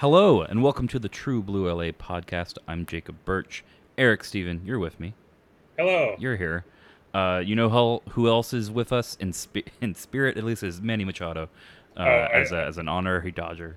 [0.00, 2.56] Hello, and welcome to the True Blue LA podcast.
[2.66, 3.64] I'm Jacob Burch.
[3.96, 5.14] Eric Stephen, you're with me.
[5.78, 6.16] Hello.
[6.18, 6.64] You're here.
[7.12, 10.36] Uh, you know how, who else is with us in spi- in spirit?
[10.36, 11.44] At least is Manny Machado
[11.96, 13.76] uh, Oh, I- as, a, as an honorary Dodger.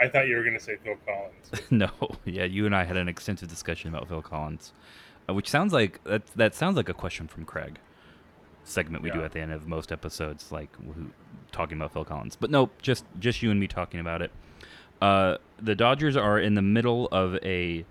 [0.00, 1.62] I thought you were going to say Phil Collins.
[1.70, 1.88] no,
[2.24, 4.72] yeah, you and I had an extensive discussion about Phil Collins,
[5.28, 6.26] uh, which sounds like that.
[6.34, 7.78] That sounds like a question from Craig.
[8.64, 11.10] Segment we do at the end of most episodes, like who,
[11.52, 12.34] talking about Phil Collins.
[12.34, 14.32] But nope, just just you and me talking about it.
[15.00, 17.84] Uh, the Dodgers are in the middle of a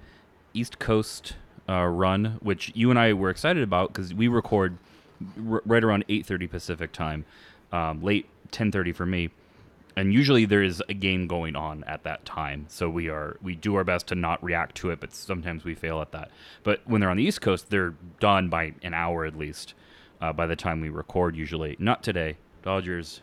[0.54, 1.36] East Coast
[1.70, 4.78] uh, run, which you and I were excited about because we record
[5.48, 7.26] r- right around 8:30 Pacific time,
[7.72, 9.30] um, late 10:30 for me,
[9.96, 12.66] and usually there is a game going on at that time.
[12.68, 15.74] So we are we do our best to not react to it, but sometimes we
[15.76, 16.32] fail at that.
[16.64, 19.74] But when they're on the East Coast, they're done by an hour at least.
[20.22, 22.38] Uh, by the time we record, usually not today.
[22.62, 23.22] Dodgers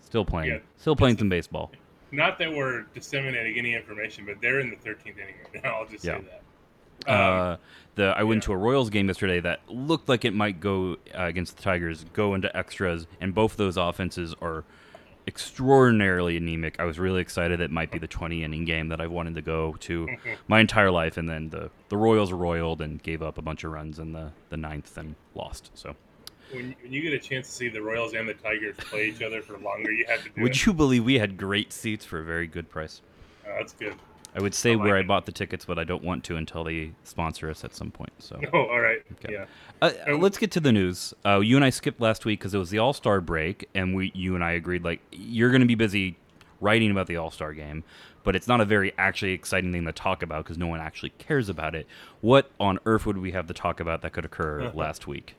[0.00, 0.58] still playing, Yeah.
[0.78, 1.70] still playing some baseball.
[2.10, 5.76] Not that we're disseminating any information, but they're in the 13th inning right now.
[5.76, 6.18] I'll just Yeah.
[6.18, 6.42] say that.
[7.06, 7.56] Um, uh,
[7.94, 8.46] the I went yeah.
[8.46, 12.04] to a Royals game yesterday that looked like it might go uh, against the Tigers,
[12.12, 14.64] go into extras, and both those offenses are
[15.26, 16.78] extraordinarily anemic.
[16.80, 19.42] I was really excited it might be the 20 inning game that I've wanted to
[19.42, 20.08] go to
[20.48, 23.72] my entire life, and then the the Royals roiled and gave up a bunch of
[23.72, 25.70] runs in the the ninth and lost.
[25.74, 25.94] So,
[26.52, 29.22] when, when you get a chance to see the Royals and the Tigers play each
[29.22, 30.66] other for longer, you have to do would it.
[30.66, 33.02] you believe we had great seats for a very good price?
[33.44, 33.94] Uh, that's good.
[34.34, 35.06] I would say I like where I it.
[35.08, 38.12] bought the tickets, but I don't want to until they sponsor us at some point.
[38.18, 38.40] So.
[38.52, 39.00] Oh, all right.
[39.14, 39.32] Okay.
[39.32, 39.46] Yeah.
[39.82, 41.12] Uh, let's get to the news.
[41.24, 43.94] Uh, you and I skipped last week because it was the All Star break, and
[43.94, 46.16] we, you and I agreed like you're going to be busy
[46.60, 47.82] writing about the All Star game,
[48.22, 51.10] but it's not a very actually exciting thing to talk about because no one actually
[51.18, 51.86] cares about it.
[52.20, 55.34] What on earth would we have to talk about that could occur last week?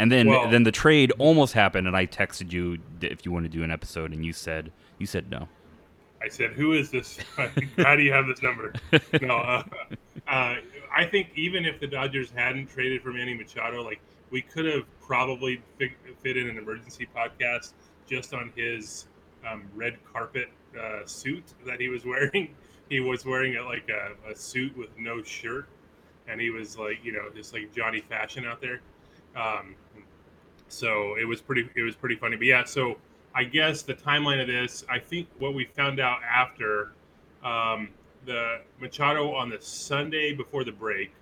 [0.00, 3.44] And then, Well- then the trade almost happened, and I texted you if you want
[3.44, 5.48] to do an episode, and you said you said no.
[6.22, 7.18] I said, "Who is this?
[7.78, 8.72] How do you have this number?"
[9.22, 9.62] No, uh,
[10.26, 10.56] uh,
[10.94, 14.84] I think even if the Dodgers hadn't traded for Manny Machado, like we could have
[15.00, 15.92] probably fit,
[16.22, 17.72] fit in an emergency podcast
[18.08, 19.06] just on his
[19.48, 20.48] um, red carpet
[20.78, 22.54] uh, suit that he was wearing.
[22.90, 25.68] He was wearing a, like a, a suit with no shirt,
[26.26, 28.80] and he was like, you know, just like Johnny Fashion out there.
[29.36, 29.74] Um,
[30.68, 32.36] so it was pretty, it was pretty funny.
[32.36, 32.96] But yeah, so
[33.38, 36.90] I guess the timeline of this, I think what we found out after
[37.44, 37.88] um,
[38.26, 41.12] the Machado on the Sunday before the break,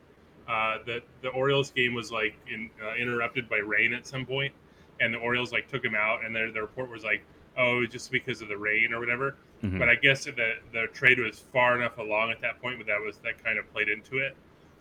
[0.48, 4.54] uh, that the Orioles game was like in, uh, interrupted by rain at some point,
[4.98, 7.22] and the Orioles like took him out, and the, the report was like,
[7.58, 9.36] oh, just because of the rain or whatever.
[9.62, 9.78] Mhm.
[9.78, 13.00] But I guess the the trade was far enough along at that point, but that
[13.04, 14.34] was that kind of played into it.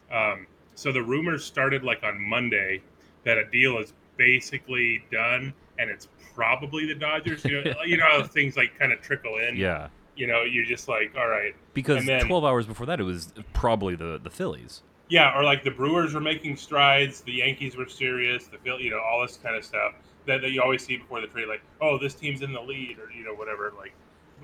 [0.09, 2.81] Um, so the rumors started like on Monday
[3.25, 7.43] that a deal is basically done, and it's probably the Dodgers.
[7.45, 9.55] You know, you know how things like kind of trickle in.
[9.55, 13.03] Yeah, You know, you're just like, all right, because then- 12 hours before that, it
[13.03, 14.81] was probably the the Phillies.
[15.09, 18.89] yeah, or like the Brewers were making strides, the Yankees were serious, the Phil, you
[18.91, 19.93] know, all this kind of stuff
[20.25, 22.97] that, that you always see before the trade, like, oh, this team's in the lead,
[22.99, 23.71] or you know, whatever.
[23.77, 23.93] Like,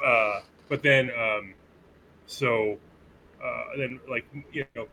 [0.06, 1.54] uh, but then, um,
[2.28, 2.78] so
[3.44, 4.88] uh, then like you know,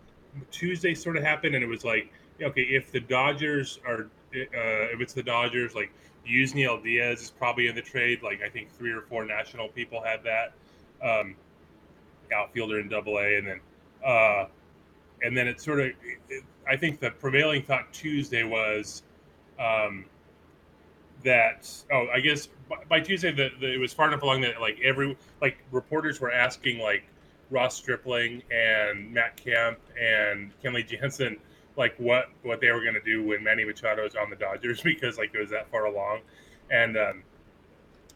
[0.51, 2.11] Tuesday sort of happened, and it was like,
[2.43, 4.05] okay, if the Dodgers are,
[4.35, 5.91] uh, if it's the Dodgers, like
[6.31, 8.23] Yusniel Diaz is probably in the trade.
[8.23, 10.53] Like I think three or four national people had that.
[11.03, 11.37] Um,
[12.35, 13.61] outfielder in Double A, and then.
[14.05, 14.47] Uh,
[15.23, 15.91] and then it sort of
[16.69, 19.03] i think the prevailing thought tuesday was
[19.59, 20.05] um,
[21.25, 24.61] that oh i guess by, by tuesday the, the, it was far enough along that
[24.61, 27.05] like every like reporters were asking like
[27.51, 31.37] ross stripling and matt kemp and kenley jansen
[31.79, 34.81] like what what they were going to do when manny machado is on the dodgers
[34.93, 36.21] because like it was that far along
[36.71, 37.23] and um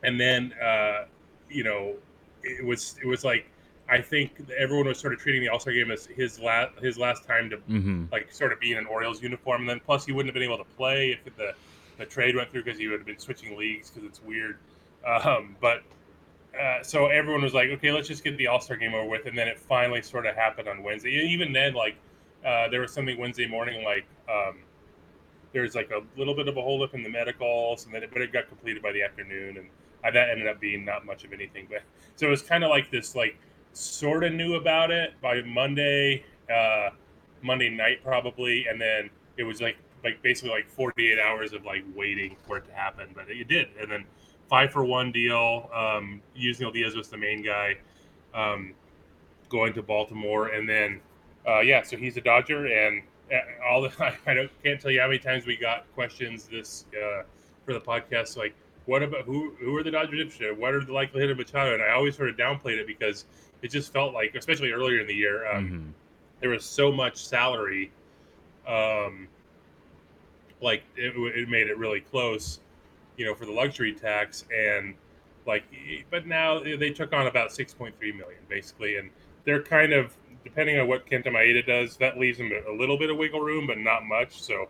[0.03, 1.05] and then uh
[1.49, 1.95] you know
[2.43, 3.47] it was it was like
[3.89, 6.97] I think everyone was sort of treating the All Star game as his last his
[6.99, 8.05] last time to Mm-hmm.
[8.13, 10.49] like sort of be in an Orioles uniform, and then plus he wouldn't have been
[10.51, 11.53] able to play if the
[11.99, 14.59] the trade went through because he would have been switching leagues because it's weird.
[15.05, 15.83] Um, but
[16.59, 19.27] uh, so everyone was like, okay, let's just get the All Star game over with,
[19.27, 21.11] and then it finally sort of happened on Wednesday.
[21.11, 21.97] Even then, like
[22.45, 24.59] uh, there was something Wednesday morning, like um,
[25.53, 28.23] there's like a little bit of a holdup in the medicals, and then it, but
[28.23, 29.69] it got completed by the afternoon, and
[30.05, 31.67] uh, that ended up being not much of anything.
[31.71, 31.83] But
[32.17, 33.39] so it was kind of like this, like
[33.73, 36.91] sort of knew about it by Monday, uh,
[37.43, 41.85] Monday night probably, and then it was like like basically like 48 hours of like
[41.95, 43.69] waiting for it to happen, but it did.
[43.81, 44.05] And then
[44.49, 45.71] five for one deal.
[45.75, 47.77] Um, Yusniel Diaz was the main guy
[48.35, 48.75] um,
[49.49, 51.01] going to Baltimore, and then
[51.47, 53.03] uh, yeah, so he's a Dodger, and
[53.33, 53.37] uh,
[53.69, 53.93] all the
[54.27, 57.23] I don't can't tell you how many times we got questions this uh,
[57.65, 58.55] for the podcast like.
[58.87, 59.51] What about who?
[59.61, 60.59] Who are the Dodgers interested?
[60.59, 61.75] What are the likelihood of Machado?
[61.75, 63.27] And I always sort of downplayed it because
[63.63, 65.91] it just felt like, especially earlier in the year, um, Mm-hmm.
[66.41, 67.93] there was so much salary
[68.67, 69.29] um
[70.61, 72.61] like it, it made it really close
[73.17, 74.95] you know for the luxury tax and
[75.47, 75.65] like
[76.11, 79.11] but now they took on about 6.3 million basically and
[79.45, 83.11] they're kind of depending on what Kenta Maeda does that leaves them a little bit
[83.11, 84.69] of wiggle room but not much so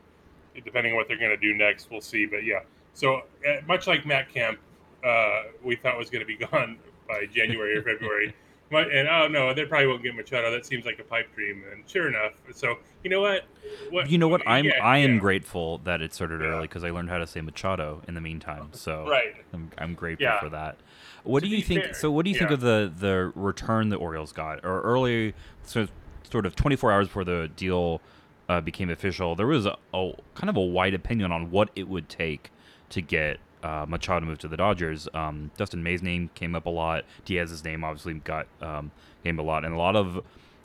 [0.64, 2.60] depending on what they're going to do next we'll see but yeah
[2.94, 3.16] so
[3.48, 4.58] uh, much like Matt Kemp
[5.04, 6.78] uh, we thought was going to be gone
[7.08, 8.34] by January or February
[8.70, 10.50] but, and oh no, they probably won't get Machado.
[10.50, 11.62] That seems like a pipe dream.
[11.70, 13.44] And sure enough, so you know what?
[13.90, 14.40] What You know what?
[14.48, 15.20] I'm yeah, I am yeah.
[15.20, 16.46] grateful that it started Yeah.
[16.46, 18.70] early because I learned how to say Machado in the meantime.
[18.72, 19.34] So Right.
[19.52, 20.40] I'm, I'm grateful Yeah.
[20.40, 20.78] for that.
[21.24, 21.84] What do you think?
[21.84, 25.34] fair, so what do you think of the the return the Orioles got, or early,
[25.64, 25.86] so
[26.30, 28.00] sort of 24 hours before the deal
[28.48, 29.34] uh, became official?
[29.34, 32.50] There was a, a kind of a wide opinion on what it would take
[32.90, 33.38] to get.
[33.62, 35.08] Uh, Machado moved to the Dodgers.
[35.14, 37.04] Um, Dustin May's name came up a lot.
[37.24, 38.90] Diaz's name obviously got um,
[39.22, 40.16] came a lot, and a lot of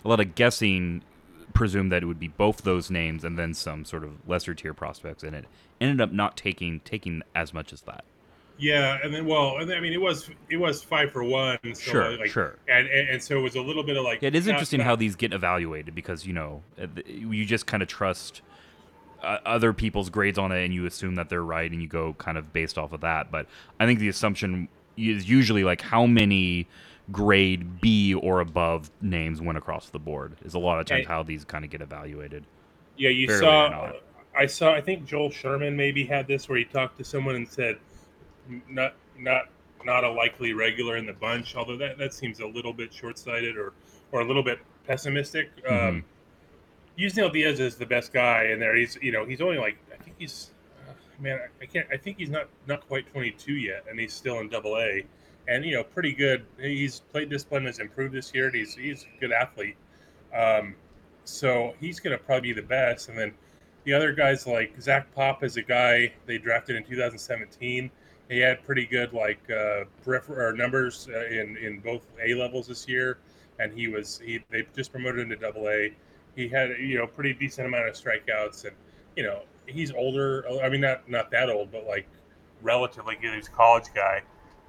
[0.03, 1.03] a lot of guessing
[1.53, 4.74] presumed that it would be both those names and then some sort of lesser tier
[4.74, 5.45] prospects, and it
[5.80, 8.03] ended up not taking taking as much as that.
[8.59, 11.57] Yeah, and then well, and then, I mean, it was it was five for one.
[11.63, 12.57] So Sure, like, sure.
[12.68, 14.80] And, and and so it was a little bit of like it is not- interesting
[14.80, 18.42] not- how these get evaluated because you know uh, you just kind of trust
[19.21, 22.13] uh, other people's grades on it, and you assume that they're right, and you go
[22.13, 23.31] kind of based off of that.
[23.31, 23.45] But
[23.80, 24.68] I think the assumption
[24.98, 26.68] is usually like how many
[27.12, 31.24] grade B or above names went across the board is a lot of times how
[31.24, 32.44] these kind of get evaluated.
[32.98, 33.92] Yeah, you saw.
[34.36, 34.74] I saw.
[34.74, 37.77] I think Joel Sherman maybe had this where he talked to someone and said,
[38.67, 39.49] "Not, not,
[39.85, 43.17] not a likely regular in the bunch." Although that that seems a little bit short
[43.17, 43.73] sighted or
[44.11, 45.49] or a little bit pessimistic.
[45.63, 45.89] Mhm.
[45.89, 46.05] Um,
[46.97, 48.75] Yusniel Diaz is the best guy in there.
[48.75, 50.51] He's you know he's only like I think he's
[50.88, 54.39] uh, man I can't I think he's not not quite 22 yet and he's still
[54.39, 55.05] in Double A
[55.47, 56.45] and you know pretty good.
[56.59, 58.47] He's plate discipline has improved this year.
[58.47, 59.75] And he's he's a good athlete.
[60.35, 60.75] Um,
[61.23, 63.09] so he's going to probably be the best.
[63.09, 63.33] And then
[63.83, 67.89] the other guys like Zach Pop is a guy they drafted in 2017.
[68.29, 69.85] He had pretty good like uh,
[70.56, 73.19] numbers uh, in in both A levels this year,
[73.59, 75.94] and he was he they just promoted him to Double A.
[76.35, 78.75] He had you know pretty decent amount of strikeouts, and
[79.15, 80.45] you know he's older.
[80.62, 82.07] I mean not not that old, but like
[82.62, 83.35] relatively good.
[83.35, 84.21] He's a college guy.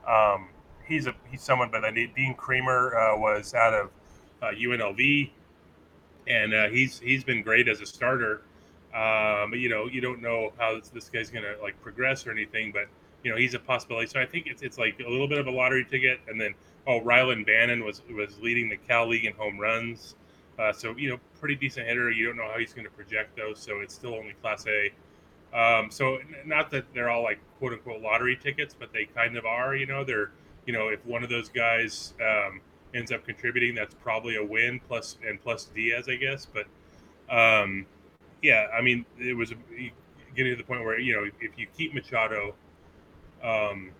[0.06, 0.48] Um,
[0.86, 3.90] he's a he's someone, but I need Dean Kremer uh, was out of
[4.42, 5.30] uh, UNLV,
[6.26, 8.42] and uh, he's he's been great as a starter.
[8.94, 12.72] Um, you know, you don't know how this, this guy's gonna like progress or anything,
[12.72, 12.86] but
[13.22, 14.06] you know, he's a possibility.
[14.06, 16.20] So I think it's it's like a little bit of a lottery ticket.
[16.28, 16.54] And then
[16.86, 20.14] oh, Rylan Bannon was was leading the Cal League in home runs.
[20.58, 22.10] Uh, so you know, pretty decent hitter.
[22.10, 24.92] You don't know how he's going to project those, so it's still only Class A.
[25.56, 29.44] Um, so not that they're all like quote unquote lottery tickets, but they kind of
[29.44, 29.76] are.
[29.76, 30.32] You know, they're
[30.66, 32.60] you know if one of those guys um,
[32.94, 36.46] ends up contributing, that's probably a win plus and plus Diaz, I guess.
[36.46, 36.66] But
[37.34, 37.86] um,
[38.42, 39.52] yeah, I mean, it was
[40.34, 42.54] getting to the point where you know if you keep Machado,
[43.42, 43.90] um,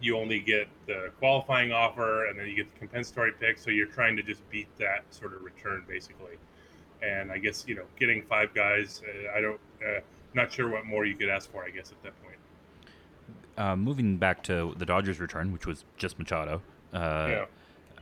[0.00, 3.58] you only get the qualifying offer, and then you get the compensatory pick.
[3.58, 6.36] So you're trying to just beat that sort of return, basically.
[7.02, 10.00] And I guess you know, getting five guys, uh, I don't, uh,
[10.34, 11.64] not sure what more you could ask for.
[11.64, 12.36] I guess at that point.
[13.56, 16.60] Uh, moving back to the Dodgers' return, which was just Machado.
[16.92, 17.44] Uh,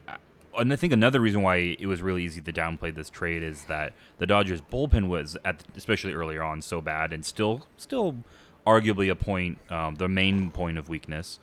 [0.09, 0.17] yeah.
[0.57, 3.65] and I think another reason why it was really easy to downplay this trade is
[3.65, 8.25] that the Dodgers bullpen was at especially earlier on so bad and still still
[8.67, 11.39] arguably a point um, the main point of weakness.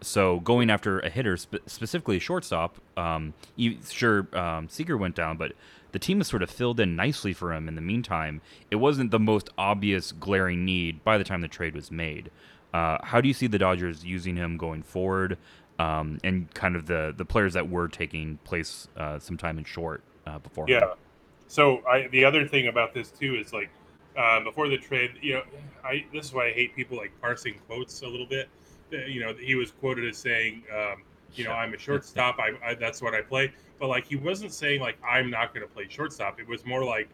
[0.00, 5.14] So going after a hitter, spe- specifically a shortstop, um, you, sure um, Seager went
[5.14, 5.52] down, but
[5.92, 7.68] the team has sort of filled in nicely for him.
[7.68, 8.40] In the meantime,
[8.70, 12.30] it wasn't the most obvious glaring need by the time the trade was made.
[12.74, 15.38] Uh, how do you see the Dodgers using him going forward,
[15.78, 20.02] um, and kind of the the players that were taking place uh, sometime in short
[20.26, 20.66] uh, before?
[20.68, 20.94] Yeah.
[21.46, 23.70] So I, the other thing about this too is like
[24.16, 25.42] uh, before the trade, you know,
[25.84, 28.48] I this is why I hate people like parsing quotes a little bit.
[28.92, 31.02] Uh, You know, he was quoted as saying, um,
[31.34, 32.38] "You know, I'm a shortstop.
[32.38, 35.66] I, I that's what I play." But like, he wasn't saying like I'm not going
[35.66, 36.40] to play shortstop.
[36.40, 37.08] It was more like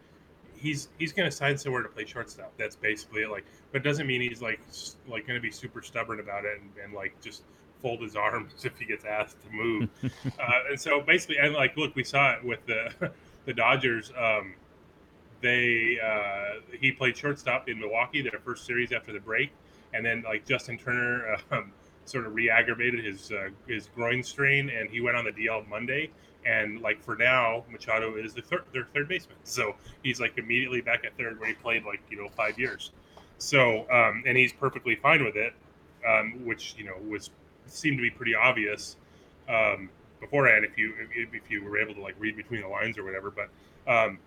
[0.57, 2.53] he's he's going to sign somewhere to play shortstop.
[2.59, 3.31] That's basically it.
[3.31, 4.61] Like, but it doesn't mean he's like
[5.09, 7.43] like going to be super stubborn about it and, and like just
[7.83, 9.89] fold his arms if he gets asked to move.
[10.39, 13.11] uh, and so basically, and like, look, we saw it with the
[13.47, 14.13] the Dodgers.
[14.17, 14.55] Um,
[15.41, 19.51] they uh, he played shortstop in Milwaukee, their first series after the break,
[19.95, 21.73] and then like Justin Turner um,
[22.05, 26.11] sort of re-aggravated his uh, his groin strain, and he went on the DL Monday.
[26.45, 28.43] And like for now, Machado is the
[28.73, 32.17] their third baseman, so he's like immediately back at third where he played like you
[32.17, 32.93] know five years.
[33.39, 35.53] So um, and he's perfectly fine with it,
[36.07, 37.31] um, which you know was
[37.67, 38.97] seemed to be pretty obvious
[39.49, 43.05] um, beforehand if you if, you were able to like read between the lines or
[43.05, 43.31] whatever.
[43.31, 43.51] But
[43.87, 44.19] um,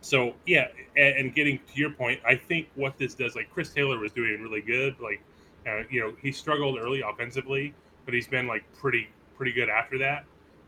[0.00, 3.70] so yeah, and, and, getting to your point, I think what this does, like Chris
[3.70, 4.96] Taylor was doing really good.
[5.00, 5.20] Like,
[5.66, 7.74] uh, you know, he struggled early offensively,
[8.04, 10.24] but he's been like pretty pretty good after that,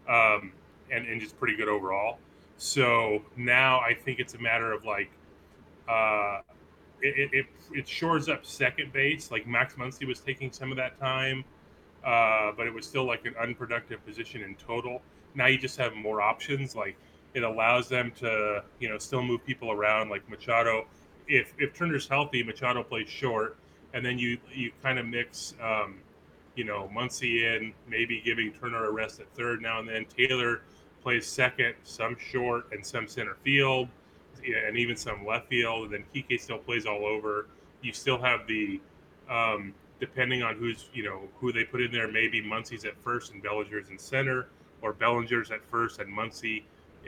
[0.08, 0.52] um,
[0.90, 2.18] and and just pretty good overall.
[2.56, 5.10] So now I think it's a matter of like,
[5.88, 6.40] uh,
[7.00, 9.30] it, it, it shores up second base.
[9.30, 11.44] Like Max Muncy was taking some of that time,
[12.04, 15.00] uh, but it was still like an unproductive position in total.
[15.34, 16.76] Now you just have more options.
[16.76, 16.98] Like
[17.34, 20.10] it allows them to, you know, still move people around.
[20.10, 20.86] Like Machado,
[21.28, 23.56] if if Turner's healthy, Machado plays short,
[23.94, 25.98] and then you you kind of mix, um,
[26.56, 30.06] you know, Muncy in, maybe giving Turner a rest at third now and then.
[30.16, 30.62] Taylor
[31.02, 33.88] plays second, some short, and some center field,
[34.44, 35.84] and even some left field.
[35.84, 37.46] And then Kike still plays all over.
[37.82, 38.80] You still have the,
[39.30, 43.32] um, depending on who's you know who they put in there, maybe Muncy's at first
[43.32, 44.48] and Bellinger's in center,
[44.82, 46.64] or Bellinger's at first and Muncy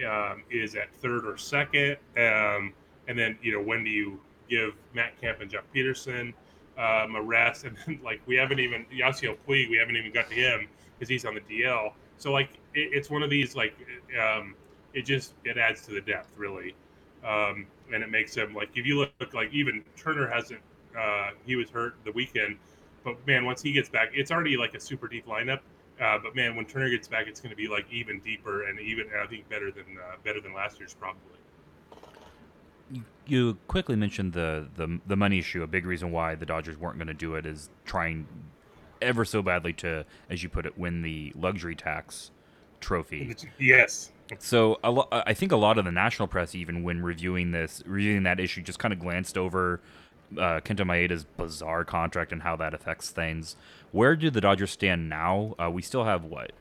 [0.06, 1.96] um, is at third or second.
[2.16, 2.72] Um,
[3.08, 6.32] and then, you know, when do you give Matt Kemp and Joc Pederson
[6.78, 7.64] um, a rest?
[7.66, 10.68] And then, like, we haven't even, Yasiel Puig, we haven't even got to him
[10.98, 11.92] because he's on the DL.
[12.18, 13.74] So, like, it, it's one of these, like,
[14.20, 14.54] um,
[14.94, 16.74] it just, it adds to the depth, really.
[17.26, 20.60] Um, and it makes him, like, if you look, like, even Turner hasn't,
[20.98, 22.56] uh, he was hurt the weekend.
[23.04, 25.60] But man, once he gets back, it's already like a super deep lineup.
[26.00, 28.80] Uh, but man, when Turner gets back, it's going to be like even deeper and
[28.80, 31.20] even I think better than uh, better than last year's probably.
[32.90, 35.62] You, you quickly mentioned the, the the money issue.
[35.62, 38.26] A big reason why the Dodgers weren't going to do it is trying
[39.00, 42.30] ever so badly to, as you put it, win the luxury tax
[42.80, 43.34] trophy.
[43.58, 44.10] Yes.
[44.38, 48.22] So lo- I think a lot of the national press, even when reviewing this, reviewing
[48.22, 49.80] that issue, just kind of glanced over
[50.38, 53.56] uh, Kenta Maeda's bizarre contract and how that affects things.
[53.90, 55.54] Where do the Dodgers stand now?
[55.62, 56.52] Uh, we still have what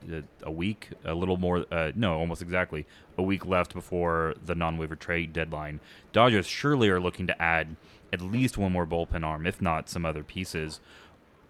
[0.43, 1.65] a week, a little more.
[1.71, 2.85] Uh, no, almost exactly
[3.17, 5.79] a week left before the non-waiver trade deadline.
[6.11, 7.75] Dodgers surely are looking to add
[8.11, 10.81] at least one more bullpen arm, if not some other pieces.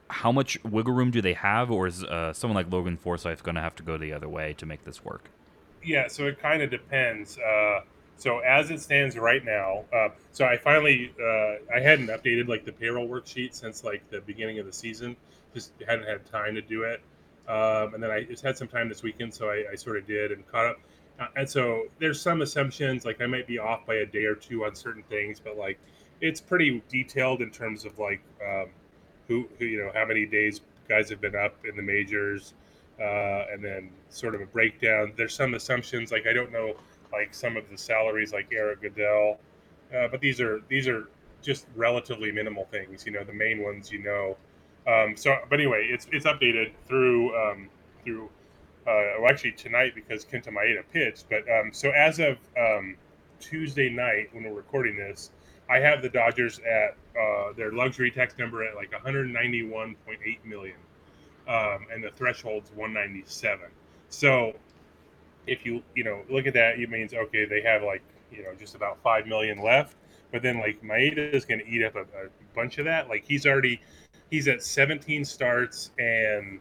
[0.09, 3.55] How much wiggle room do they have, or is uh, someone like Logan Forsythe going
[3.55, 5.29] to have to go the other way to make this work?
[5.83, 7.39] Yeah, so it kind of depends.
[8.21, 12.65] So as it stands right now, uh, so I finally uh, I hadn't updated like
[12.65, 15.15] the payroll worksheet since like the beginning of the season.
[15.55, 17.01] Just hadn't had time to do it,
[17.47, 20.05] um, and then I just had some time this weekend, so I, I sort of
[20.05, 20.79] did and caught up.
[21.19, 24.35] Uh, and so there's some assumptions like I might be off by a day or
[24.35, 25.79] two on certain things, but like
[26.21, 28.67] it's pretty detailed in terms of like um,
[29.27, 32.53] who, who you know how many days guys have been up in the majors,
[32.99, 35.11] uh, and then sort of a breakdown.
[35.17, 36.75] There's some assumptions like I don't know
[37.11, 39.37] like some of the salaries like Erik Goeddel.
[39.95, 41.09] Uh, but these are these are
[41.41, 43.05] just relatively minimal things.
[43.05, 44.37] You know, the main ones you know.
[44.87, 47.69] Um, so, but anyway, it's it's updated through um,
[48.03, 48.29] through
[48.87, 51.25] uh, well, actually tonight because Kenta Maeda pitched.
[51.29, 52.95] But um, so as of um,
[53.39, 55.31] Tuesday night when we're recording this,
[55.69, 59.95] I have the Dodgers at uh, their luxury tax number at like 191.8
[60.45, 60.75] million,
[61.47, 63.67] um, and the threshold's 197.
[64.09, 64.53] So
[65.47, 68.53] if you you know look at that, it means okay they have like you know
[68.57, 69.95] just about five million left,
[70.31, 73.09] but then like Maeda is going to eat up a, a, bunch of that.
[73.09, 73.81] Like he's already
[74.29, 76.59] he's at 17 starts and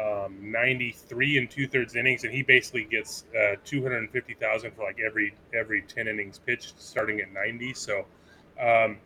[0.00, 5.34] um, 93 and two thirds innings, and he basically gets uh, 250,000 for like every
[5.52, 7.74] every 10 innings pitched, starting at 90.
[7.74, 7.98] So
[8.60, 8.98] um,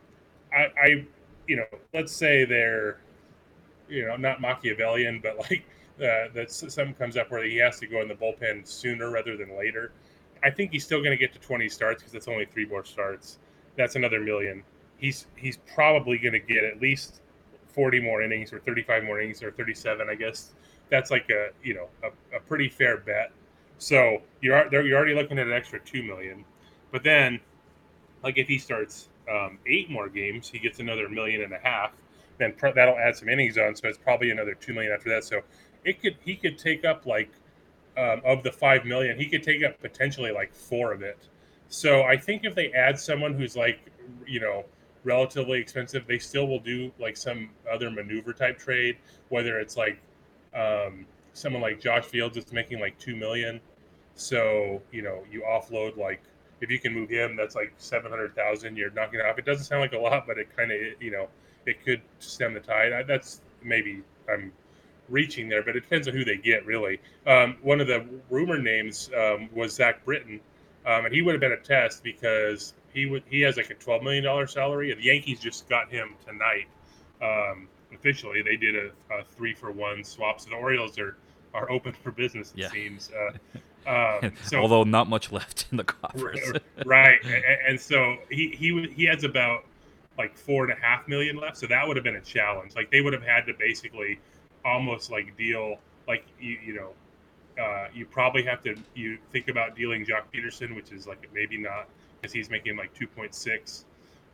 [0.52, 1.06] I, I
[1.46, 2.98] you know let's say they're
[3.88, 5.64] you know not Machiavellian, but like
[6.02, 9.36] uh, that some comes up where he has to go in the bullpen sooner rather
[9.36, 9.92] than later.
[10.42, 12.84] I think he's still going to get to 20 starts because it's only three more
[12.84, 13.38] starts.
[13.76, 14.62] That's another million.
[14.96, 17.20] He's he's probably going to get at least
[17.68, 20.52] 40 more innings or 35 more innings or 37, I guess.
[20.90, 23.30] That's like a you know a, a pretty fair bet.
[23.78, 26.44] So you're you're already looking at an extra two million,
[26.90, 27.40] but then
[28.22, 31.92] like if he starts um, eight more games, he gets another million and a half.
[32.38, 35.24] Then that'll add some innings on, so it's probably another two million after that.
[35.24, 35.42] So
[35.84, 37.30] it could he could take up like
[37.96, 41.18] um, of the five million, he could take up potentially like four of it.
[41.68, 43.80] So I think if they add someone who's like
[44.26, 44.64] you know
[45.04, 48.96] relatively expensive, they still will do like some other maneuver type trade,
[49.28, 49.98] whether it's like
[50.54, 53.60] um, someone like Josh Fields is making like two million.
[54.14, 56.22] So you know you offload like
[56.60, 58.76] if you can move him, that's like seven hundred thousand.
[58.76, 59.38] You're knocking it off.
[59.38, 61.28] It doesn't sound like a lot, but it kind of you know
[61.66, 62.92] it could stem the tide.
[62.92, 64.52] I, that's maybe I'm
[65.08, 67.00] reaching there, but it depends on who they get, really.
[67.26, 70.40] Um, one of the rumor names um, was Zach Britton,
[70.86, 73.74] um, and he would have been a test because he would he has like a
[73.74, 76.66] twelve million dollar salary, and the Yankees just got him tonight.
[77.22, 81.16] Um, officially, they did a, a, three for one swap, so the Orioles are
[81.54, 82.52] are open for business.
[82.52, 82.70] It yeah.
[82.70, 83.10] seems.
[83.86, 86.40] Uh, um, so, Although not much left in the coffers.
[86.84, 89.64] right, and, and so he he he has about
[90.16, 92.74] like four and a half million left, so that would have been a challenge.
[92.74, 94.18] Like they would have had to basically
[94.68, 96.90] almost like deal like you you know
[97.62, 101.58] uh, you probably have to you think about dealing Joc Pederson, which is like maybe
[101.58, 101.88] not
[102.20, 103.84] because he's making like 2.6,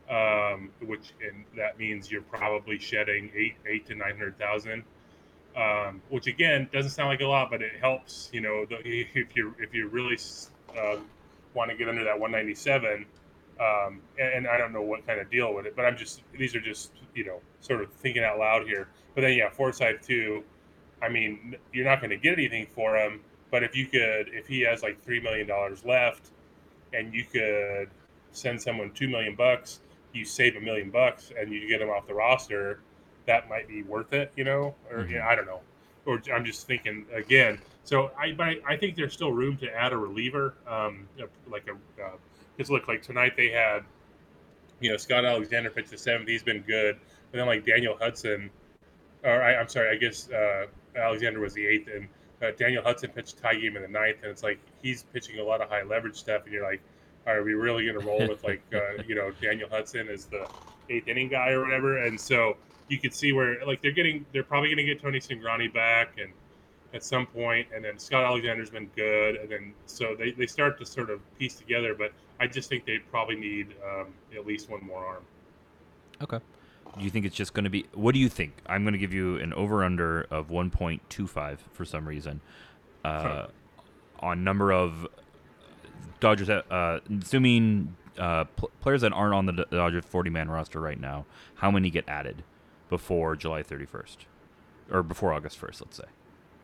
[0.09, 4.83] um, which and that means you're probably shedding eight eight to nine hundred thousand,
[5.55, 8.29] um, which again doesn't sound like a lot, but it helps.
[8.31, 10.17] You know, the, if you if you really
[10.77, 10.97] uh,
[11.55, 13.05] want to get under that 197.
[13.59, 16.21] Um, and, and, I don't know what kind of deal with it, but I'm just
[16.37, 18.89] these are just you know sort of thinking out loud here.
[19.13, 20.43] But then yeah, Forsythe too.
[21.01, 23.21] I mean, you're not going to get anything for him,
[23.51, 26.31] but if you could, if he has like three million dollars left,
[26.93, 27.89] and you could
[28.31, 29.79] send someone two million bucks,
[30.13, 32.79] you save a million bucks, and you get him off the roster,
[33.25, 34.75] that might be worth it, you know?
[34.91, 35.13] Or mm-hmm.
[35.13, 35.61] yeah, I don't know.
[36.05, 37.59] Or I'm just thinking again.
[37.83, 41.07] So I, but I, I think there's still room to add a reliever, um,
[41.49, 42.01] like a.
[42.01, 42.11] Uh,
[42.55, 43.79] because look, like tonight they had,
[44.79, 46.27] you know, Scott Alexander pitched the seventh.
[46.29, 46.97] He's been good,
[47.31, 48.49] but then like Daniel Hudson
[49.25, 52.07] or I, am sorry, I guess uh, Alexander was the eighth, and
[52.41, 55.43] uh, Daniel Hudson pitched tie game in the ninth, and it's like he's pitching a
[55.43, 56.81] lot of high leverage stuff, and you're like,
[57.25, 60.47] are we really going to roll with like uh, you know Daniel Hudson as the
[60.89, 62.03] eighth inning guy or whatever?
[62.05, 62.55] And so
[62.87, 66.17] you could see where like they're getting, they're probably going to get Tony Cingrani back,
[66.21, 66.31] and
[66.93, 70.77] at some point, and then Scott Alexander's been good, and then so they, they start
[70.79, 71.95] to sort of piece together.
[71.95, 75.23] But I just think they probably need um, at least one more arm.
[76.21, 76.39] Okay.
[76.97, 77.85] Do you think it's just going to be?
[77.93, 78.53] What do you think?
[78.67, 82.39] I'm going to give you an over under of 1.25 for some reason,
[83.03, 83.47] uh,
[84.19, 85.05] on number of
[86.21, 86.49] Dodgers.
[86.49, 91.25] Uh, assuming uh, pl- players that aren't on the Dodgers 40 man roster right now,
[91.55, 92.43] how many get added
[92.89, 94.17] before July 31st
[94.89, 95.81] or before August 1st?
[95.81, 96.03] Let's say.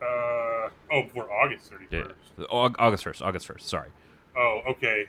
[0.00, 2.12] Uh, oh, before August 31st.
[2.38, 2.44] Yeah.
[2.50, 3.22] August 1st.
[3.22, 3.60] August 1st.
[3.60, 3.88] Sorry.
[4.36, 5.06] Oh, okay.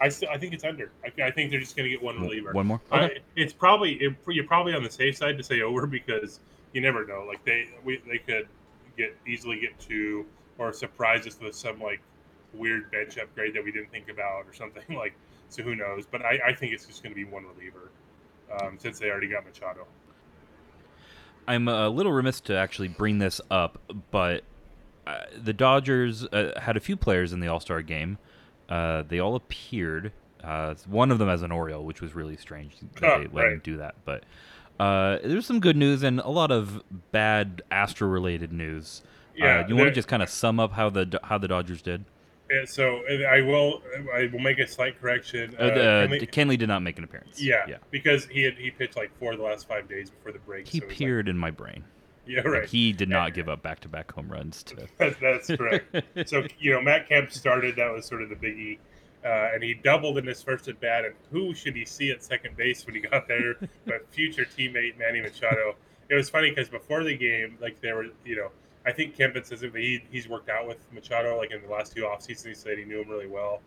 [0.00, 0.90] I still, I think it's under.
[1.04, 2.52] I, I think they're just going to get one reliever.
[2.52, 2.80] One more.
[2.92, 3.04] Okay.
[3.04, 6.40] I, it's probably it, you're probably on the safe side to say over because
[6.72, 7.24] you never know.
[7.26, 8.48] Like they we, they could
[8.96, 10.26] get easily get two
[10.58, 12.00] or surprise us with some like
[12.52, 15.14] weird bench upgrade that we didn't think about or something like.
[15.48, 16.06] So who knows?
[16.10, 17.90] But I, I think it's just going to be one reliever
[18.60, 19.86] um, since they already got Machado.
[21.46, 23.78] I'm a little remiss to actually bring this up,
[24.10, 24.44] but
[25.06, 28.18] uh, the Dodgers uh, had a few players in the All Star game.
[28.68, 30.12] Uh, they all appeared.
[30.42, 33.44] Uh, one of them as an Oriole, which was really strange that oh, they let
[33.44, 33.52] right.
[33.54, 33.94] him do that.
[34.04, 34.24] But
[34.78, 39.02] uh, there's some good news and a lot of bad Astro related news.
[39.04, 41.82] Uh, yeah, you want to just kind of sum up how the how the Dodgers
[41.82, 42.04] did?
[42.66, 43.82] So I will
[44.14, 45.56] I will make a slight correction.
[45.58, 47.40] Uh, uh, Kenley, Kenley, did not make an appearance.
[47.40, 50.30] Yeah, yeah, because he had he pitched like four of the last five days before
[50.30, 50.68] the break.
[50.68, 51.84] He so appeared like, in my brain.
[52.26, 52.68] Yeah, right.
[52.68, 54.62] He did not give up back-to-back home runs.
[54.64, 54.86] To
[55.20, 55.96] that's correct.
[56.28, 57.76] so you know, Matt Kemp started.
[57.76, 58.78] That was sort of the biggie,
[59.24, 61.04] uh, and he doubled in his first at bat.
[61.04, 63.56] And who should he see at second base when he got there?
[63.86, 65.74] but future teammate Manny Machado.
[66.08, 68.50] It was funny because before the game, like there were, you know,
[68.86, 71.94] I think Kemp says that he, he's worked out with Machado like in the last
[71.94, 72.58] two off seasons.
[72.58, 73.60] He said he knew him really well,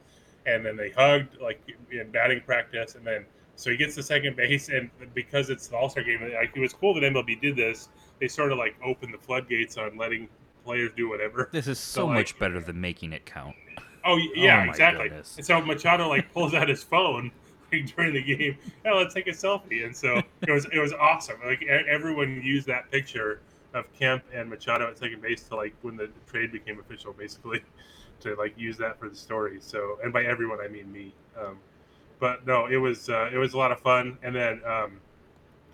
[0.45, 4.35] and then they hugged like in batting practice, and then so he gets to second
[4.35, 7.55] base, and because it's the All Star game, like, it was cool that MLB did
[7.55, 10.29] this they sort of like open the floodgates on letting
[10.63, 11.49] players do whatever.
[11.51, 13.55] This is so, so much like, better than making it count.
[14.05, 15.09] Oh yeah, oh, exactly.
[15.09, 15.37] Goodness.
[15.37, 17.31] And so Machado like pulls out his phone
[17.71, 18.57] like, during the game.
[18.83, 19.85] Hey, let's take a selfie.
[19.85, 21.37] And so it was it was awesome.
[21.45, 23.41] Like everyone used that picture
[23.73, 27.61] of Kemp and Machado at second base to like when the trade became official, basically,
[28.21, 29.57] to like use that for the story.
[29.59, 31.13] So and by everyone I mean me.
[31.39, 31.57] Um,
[32.19, 34.17] but no, it was uh, it was a lot of fun.
[34.23, 34.99] And then um,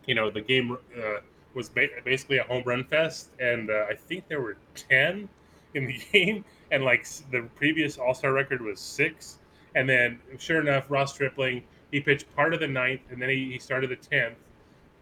[0.06, 0.78] you know the game.
[0.98, 1.20] Uh,
[1.54, 5.30] was ba- basically a home run fest, and uh, I think there were ten
[5.74, 9.40] in the game, and like the previous All Star record was six.
[9.76, 11.64] And then, sure enough, Ross Stripling
[11.94, 14.36] he pitched part of the ninth, and then he, he started the tenth,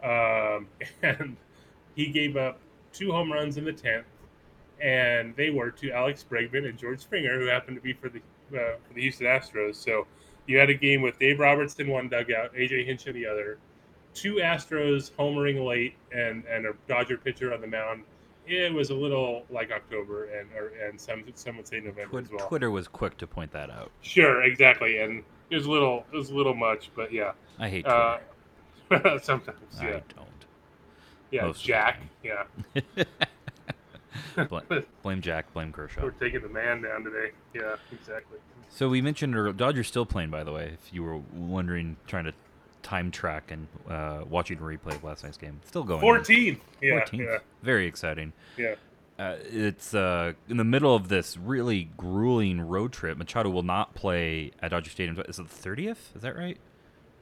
[0.04, 0.68] um,
[1.02, 1.38] and
[1.96, 2.60] he gave up
[2.92, 4.06] two home runs in the tenth,
[4.82, 8.20] and they were to Alex Bregman and George Springer, who happened to be for the
[8.54, 9.76] uh, for the Houston Astros.
[9.76, 10.06] So
[10.48, 13.58] you had a game with Dave Roberts in one dugout, AJ Hinch in the other
[14.14, 18.04] two Astros homering late and and a Dodger pitcher on the mound.
[18.48, 22.26] It was a little like October and or, and some some would say November Twitter,
[22.26, 22.48] as well.
[22.48, 23.92] Twitter was quick to point that out.
[24.02, 27.32] Sure, exactly, and it was a little it was a little much, but yeah.
[27.60, 28.18] I hate Uh,
[28.90, 29.20] Twitter.
[29.24, 30.28] sometimes, I yeah, don't.
[31.30, 31.46] yeah.
[31.46, 32.44] most Jack, yeah.
[34.50, 34.64] Bla-
[35.04, 35.54] blame Jack.
[35.54, 36.02] Blame Kershaw.
[36.04, 37.32] We're taking the man down today.
[37.54, 38.40] Yeah, exactly.
[38.70, 40.72] So we mentioned Dodgers still playing, by the way.
[40.82, 42.34] If you were wondering, trying to
[42.84, 46.02] time track and uh, watching a replay of last night's game, still going.
[46.02, 46.60] Fourteen.
[46.82, 47.18] Yeah, 14th.
[47.20, 48.34] yeah, Very exciting.
[48.58, 48.76] yeah.
[49.20, 53.18] Uh, it's uh, in the middle of this really grueling road trip.
[53.20, 55.20] Machado will not play at Dodger Stadium.
[55.28, 56.16] Is it the thirtieth?
[56.16, 56.58] Is that right?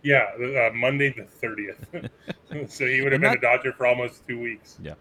[0.02, 1.86] Yeah, uh, Monday the thirtieth.
[2.72, 4.78] so he would have And been a Dodger for almost two weeks.
[4.82, 4.94] Yeah.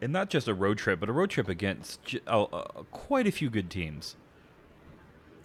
[0.00, 3.32] And not just a road trip, but a road trip against uh, uh, quite a
[3.32, 4.16] few good teams.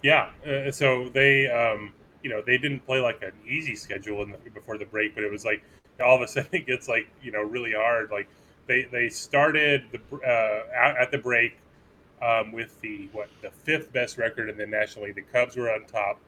[0.02, 0.30] Yeah.
[0.48, 1.92] Uh, so they, um,
[2.26, 5.30] you know, they didn't play like an easy schedule the, before the break, but it
[5.30, 5.62] was like
[6.04, 8.10] all of a sudden it gets like you know really hard.
[8.10, 8.28] Like
[8.66, 11.56] they they started the uh, at at the break
[12.20, 15.14] um, with the what the fifth best record in the National League.
[15.14, 16.18] The Cubs were on top,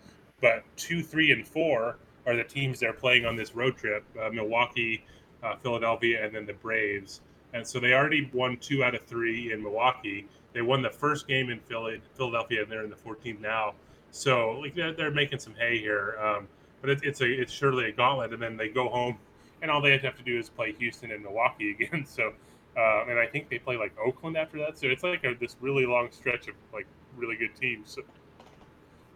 [0.40, 1.96] but two, three, and four
[2.28, 5.04] are the teams they're playing on this road trip: uh, Milwaukee,
[5.42, 7.22] uh, Philadelphia, and then the Braves.
[7.54, 10.28] And so they already won two out of three in Milwaukee.
[10.52, 13.74] They won the first game in Philly, Philadelphia, and they're in the 14th now.
[14.10, 16.16] So like they're, they're making some hay here.
[16.22, 16.48] Um,
[16.80, 19.18] but it, it's a it's surely a gauntlet, and then they go home,
[19.62, 22.04] and all they have to do is play Houston and Milwaukee again.
[22.06, 22.32] So,
[22.76, 24.78] uh, and I think they play like Oakland after that.
[24.78, 27.90] So it's like a, this really long stretch of like really good teams.
[27.90, 28.02] So,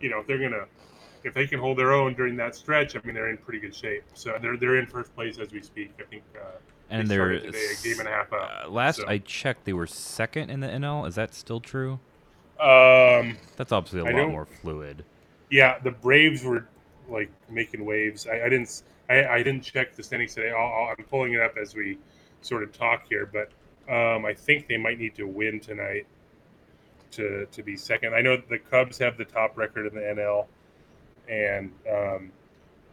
[0.00, 0.66] you know, if they're gonna
[1.24, 3.74] if they can hold their own during that stretch, I mean, they're in pretty good
[3.74, 4.02] shape.
[4.14, 5.92] So they're they're in first place as we speak.
[6.00, 6.24] I think.
[6.34, 6.46] Uh,
[6.90, 8.64] And they they're today a game and a half up.
[8.66, 9.04] uh, last so.
[9.06, 11.06] I checked, they were second in the NL.
[11.06, 12.00] Is that still true?
[12.60, 15.04] Um, That's obviously a I lot more fluid.
[15.50, 16.66] yeah, the Braves were
[17.08, 18.26] like making waves.
[18.26, 20.50] I, I didn't I didn't check the standings today.
[20.50, 21.98] I'll, I'll, I'm pulling it up as we
[22.40, 23.50] sort of talk here, but
[23.92, 26.06] um, I think they might need to win tonight
[27.12, 28.14] to to be second.
[28.14, 30.46] I know the Cubs have the top record in the NL,
[31.28, 32.32] and um,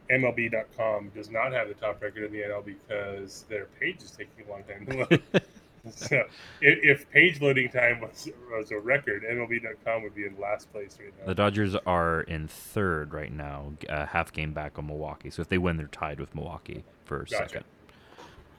[0.10, 4.46] MLB.com does not have the top record in the NL because their page is taking
[4.48, 5.44] a long time to load.
[5.96, 6.24] so
[6.62, 10.98] if, if page loading time was, was a record, MLB.com would be in last place
[11.00, 11.26] right now.
[11.28, 15.30] The Dodgers are in third right now, a half game back on Milwaukee.
[15.30, 17.36] So if they win, they're tied with Milwaukee for Gotcha.
[17.36, 17.64] second.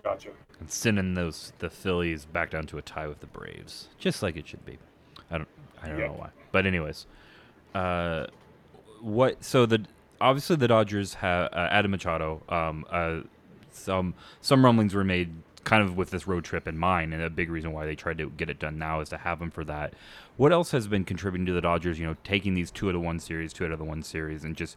[0.02, 0.30] Gotcha.
[0.58, 4.36] And sending those the Phillies back down to a tie with the Braves, just like
[4.36, 4.78] it should be.
[5.30, 5.48] I don't
[5.82, 6.06] I don't Yep.
[6.10, 7.06] know why, but anyways,
[7.74, 8.26] uh,
[9.00, 9.42] what?
[9.44, 9.84] So the
[10.20, 12.42] obviously the Dodgers have uh, Adam Machado.
[12.48, 13.20] Um, uh,
[13.70, 15.32] some some rumblings were made
[15.64, 18.18] kind of with this road trip in mind, and a big reason why they tried
[18.18, 19.94] to get it done now is to have him for that.
[20.36, 21.98] What else has been contributing to the Dodgers?
[21.98, 24.44] You know, taking these two out of one series, two out of the one series,
[24.44, 24.76] and just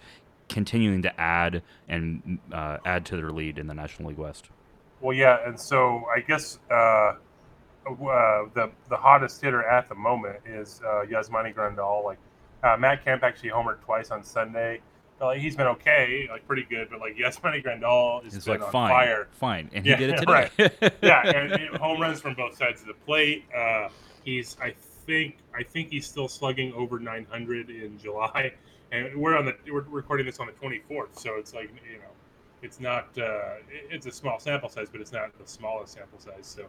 [0.50, 4.50] continuing to add and uh, add to their lead in the National League West.
[5.02, 7.16] Well, yeah, and so I guess uh, uh,
[7.86, 12.04] the the hottest hitter at the moment is uh, Yasmani Grandal.
[12.04, 12.20] Like
[12.64, 14.82] uh, Matt Kemp actually homered twice on Sunday.
[15.26, 18.64] Like, he's been okay, like pretty good, but like Yasmani Grandal has It's been like
[18.68, 19.28] on fine, fire.
[19.32, 20.32] fine, and Yeah, he did it today.
[20.82, 20.94] right.
[21.02, 23.46] yeah, and, and home runs from both sides of the plate.
[23.56, 23.90] Uh,
[24.24, 24.74] he's, I
[25.06, 28.54] think, I think he's still slugging over 900 in July,
[28.92, 32.04] and we're on the we're recording this on the 24th, so it's like you know,
[32.62, 36.46] it's not uh, it's a small sample size, but it's not the smallest sample size.
[36.46, 36.66] So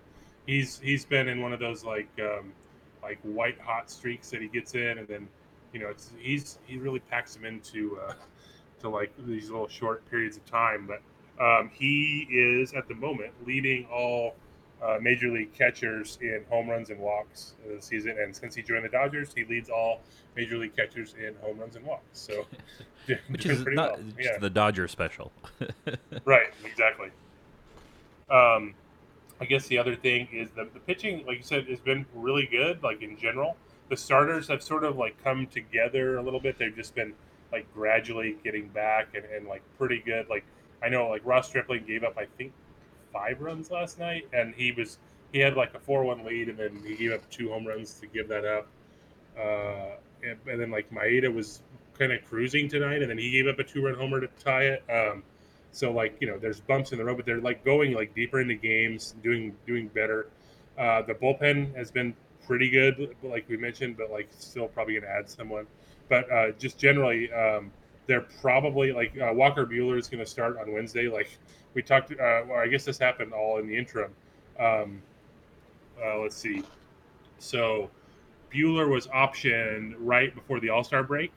[0.47, 2.53] he's he's been in one of those like um,
[3.03, 5.29] like white hot streaks that he gets in, and then
[5.75, 8.15] you know it's he's he really packs them into uh,
[8.81, 11.03] to like these little short periods of time, but.
[11.37, 14.37] Um, he is at the moment leading all
[14.85, 18.85] uh, major league catchers in home runs and walks this season, and since he joined
[18.85, 20.03] the Dodgers, he leads all
[20.37, 22.05] major league catchers in home runs and walks.
[22.13, 22.47] So,
[23.29, 24.03] Which is pretty not well.
[24.17, 25.33] just Yeah, the Dodger special.
[26.25, 27.11] right, exactly.
[28.31, 28.75] Um,
[29.41, 32.47] I guess the other thing is the, the pitching, like you said, has been really
[32.47, 32.83] good.
[32.83, 33.57] Like in general,
[33.89, 36.59] the starters have sort of like come together a little bit.
[36.59, 37.15] They've just been
[37.53, 40.29] like gradually getting back and, and like pretty good.
[40.29, 40.45] Like
[40.83, 42.53] I know like Ross Stripling gave up I think
[43.13, 44.99] five runs last night, and he was
[45.33, 47.95] he had like a four one lead, and then he gave up two home runs
[48.01, 48.67] to give that up.
[49.39, 51.61] Uh, and, and then like Maeda was
[51.99, 54.65] kind of cruising tonight, and then he gave up a two run homer to tie
[54.65, 54.85] it.
[54.91, 55.23] Um,
[55.73, 58.41] so like you know, there's bumps in the road, but they're like going like deeper
[58.41, 60.29] into games, doing doing better.
[60.79, 62.15] Uh, the bullpen has been
[62.47, 65.67] pretty good, like we mentioned, but like still probably gonna add someone.
[66.09, 67.71] But uh, just generally, um,
[68.07, 71.09] they're probably like uh, Walker Buehler is gonna start on Wednesday.
[71.09, 71.29] Like
[71.75, 74.13] we talked, uh, well, I guess this happened all in the interim.
[74.59, 75.03] Um,
[76.05, 76.63] uh, let's see.
[77.39, 77.91] So
[78.53, 81.33] Bueller was optioned right before the All Star break,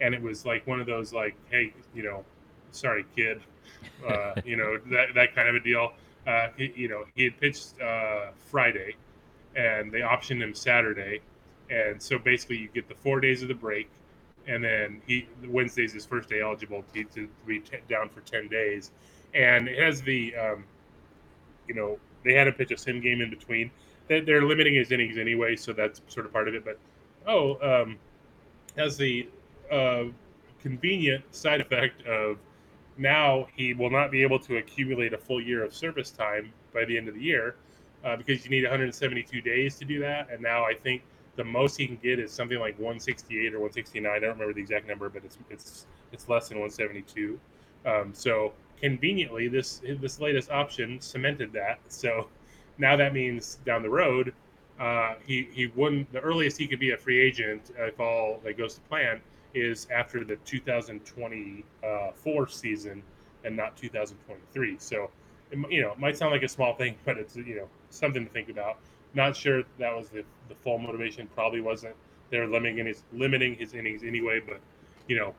[0.00, 2.24] and it was like one of those like, hey, you know,
[2.72, 3.40] sorry, kid,
[4.06, 5.92] uh, you know that that kind of a deal.
[6.26, 8.94] Uh, he, you know, he had pitched uh, Friday,
[9.56, 11.20] and they optioned him Saturday,
[11.70, 13.90] and so basically you get the four days of the break,
[14.46, 18.48] and then he Wednesday's his first day eligible to, to be t- down for ten
[18.48, 18.90] days,
[19.34, 20.64] and it has the, um,
[21.68, 23.70] you know, they had to pitch a sim game in between.
[24.08, 26.64] They're, they're limiting his innings anyway, so that's sort of part of it.
[26.64, 26.78] But
[27.26, 27.96] oh, um,
[28.76, 29.28] has the
[29.70, 30.04] uh,
[30.60, 32.38] convenient side effect of
[32.98, 36.84] now he will not be able to accumulate a full year of service time by
[36.84, 37.56] the end of the year
[38.04, 40.28] uh, because you need 172 days to do that.
[40.30, 41.02] And now I think
[41.36, 44.10] the most he can get is something like 168 or 169.
[44.10, 47.38] I don't remember the exact number, but it's it's it's less than 172.
[47.86, 51.78] Um, so conveniently, this this latest option cemented that.
[51.88, 52.28] So
[52.78, 54.34] now that means down the road,
[54.78, 56.12] uh, he he wouldn't.
[56.12, 59.20] The earliest he could be a free agent if all that goes to plan
[59.54, 63.02] is after the 2024 season
[63.44, 64.76] and not 2023.
[64.78, 65.10] So
[65.68, 68.30] you know, it might sound like a small thing, but it's you know something to
[68.30, 68.78] think about.
[69.14, 71.28] Not sure that was the, the full motivation.
[71.34, 71.96] Probably wasn't.
[72.30, 74.60] They're limiting his limiting his innings anyway, but
[75.08, 75.34] you know,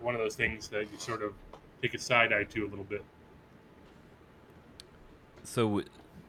[0.00, 1.32] one of those things that you sort of
[1.80, 3.04] take a side eye to a little bit.
[5.44, 5.82] So,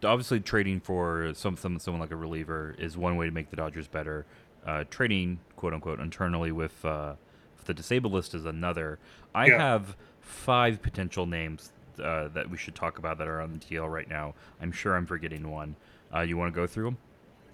[0.04, 3.56] obviously, trading for some, some someone like a reliever is one way to make the
[3.56, 4.26] Dodgers better.
[4.66, 7.14] Uh, trading, quote unquote, internally with, uh,
[7.58, 8.98] with the disabled list is another.
[9.36, 9.58] I yeah.
[9.58, 13.92] have five potential names uh, that we should talk about that are on the DL
[13.92, 14.34] right now.
[14.62, 15.76] I'm sure I'm forgetting one.
[16.14, 16.98] Uh, you want to go through them?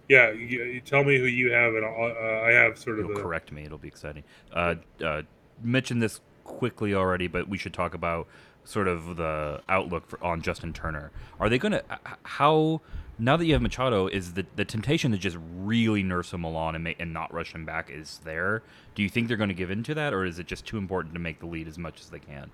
[0.10, 3.06] Yeah, you, you, tell me who you have, and uh, I have sort of.
[3.06, 3.64] You'll correct me.
[3.64, 4.24] It'll be exciting.
[4.52, 4.76] Uh,
[5.06, 5.22] uh,
[5.62, 8.28] mentioned this quickly already, but we should talk about
[8.64, 11.12] sort of the outlook for, on Justin Turner.
[11.40, 11.84] Are they going to
[12.24, 12.82] how
[13.20, 16.76] now that you have Machado is the the temptation to just really nurse him along
[16.76, 18.64] and make, and not rush him back is there?
[18.96, 21.14] Do you think they're going to give into that, or is it just too important
[21.14, 22.50] to make the lead as much as they can?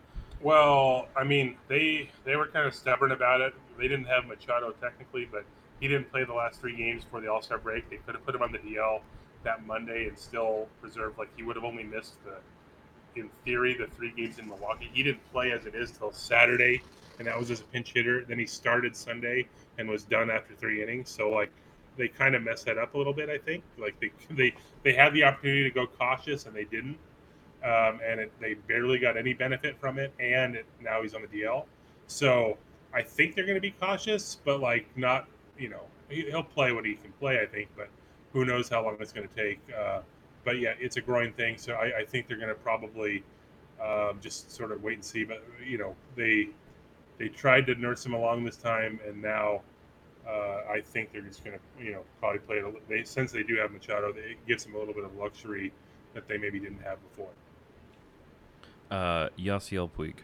[0.46, 3.56] Well, I mean, they they were kind of stubborn about it.
[3.80, 5.44] They didn't have Machado technically, but
[5.80, 7.90] he didn't play the last three games for the All Star break.
[7.90, 9.02] They could have put him on the DL
[9.44, 12.36] that Monday and still preserved like he would have only missed the,
[13.20, 14.88] in theory, the three games in Milwaukee.
[14.94, 16.84] He didn't play as it is till Saturday,
[17.18, 18.24] and that was as a pinch hitter.
[18.24, 19.48] Then he started Sunday
[19.80, 21.10] and was done after three innings.
[21.10, 21.50] So like
[21.98, 23.30] they kind of messed that up a little bit.
[23.30, 24.54] I think like they they
[24.84, 27.00] they had the opportunity to go cautious and they didn't
[27.66, 30.14] um, and it, they barely got any benefit from it.
[30.20, 31.66] And it, now he's on the DL,
[32.08, 32.58] so
[32.94, 36.86] I think they're going to be cautious, but like not, you know, he'll play what
[36.86, 37.90] he can play, I think, but
[38.32, 39.60] who knows how long it's going to take.
[39.78, 40.02] Uh,
[40.44, 43.24] but yeah, it's a growing thing, so I, I think they're going to probably
[43.84, 45.24] um, just sort of wait and see.
[45.24, 46.50] But you know, they
[47.18, 49.62] they tried to nurse him along this time, and now
[50.28, 52.66] uh, I think they're just going to you know probably play it.
[52.66, 55.74] A, they since they do have Machado, it gives them a little bit of luxury
[56.14, 57.30] that they maybe didn't have before
[58.92, 60.16] uh, Yasiel Puig.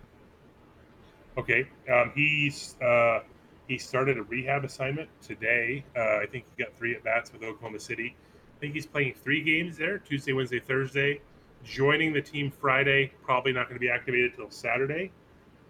[1.37, 3.19] Okay, um, he's uh,
[3.67, 5.83] he started a rehab assignment today.
[5.95, 8.15] Uh, I think he got three at bats with Oklahoma City.
[8.57, 11.21] I think he's playing three games there: Tuesday, Wednesday, Thursday.
[11.63, 13.13] Joining the team Friday.
[13.23, 15.11] Probably not going to be activated till Saturday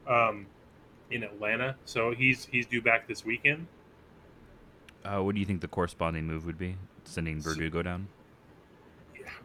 [0.08, 0.46] um,
[1.12, 1.76] in Atlanta.
[1.86, 3.68] So he's he's due back this weekend.
[5.04, 6.78] Uh, what do you think the corresponding move would be?
[7.04, 8.08] Sending Verdugo down.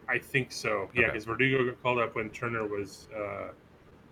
[0.07, 0.89] I think so.
[0.93, 1.31] Yeah, because okay.
[1.31, 3.49] Verdugo got called up when Turner was uh,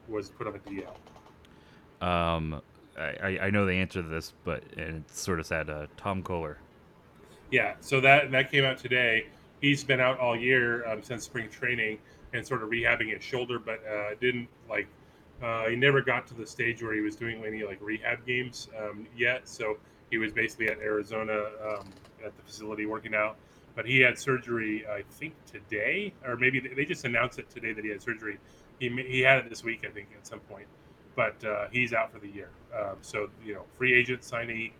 [0.07, 2.05] was put on the DL.
[2.05, 2.61] Um,
[2.97, 5.69] I, I know the answer to this, but and it's sort of sad.
[5.69, 6.55] Uh, Tom Koehler.
[7.51, 9.27] Yeah, so that that came out today.
[9.61, 11.99] He's been out all year um, since spring training
[12.33, 14.87] and sort of rehabbing his shoulder, but uh, didn't like.
[15.43, 18.69] Uh, he never got to the stage where he was doing any like rehab games
[18.79, 19.47] um, yet.
[19.47, 19.77] So
[20.09, 21.89] he was basically at Arizona um,
[22.25, 23.35] at the facility working out
[23.75, 27.83] but he had surgery, I think today, or maybe they just announced it today that
[27.83, 28.37] he had surgery.
[28.79, 30.67] He, he had it this week, I think, at some point,
[31.15, 32.49] but uh, he's out for the year.
[32.77, 34.71] Um, so you know, free agent signee,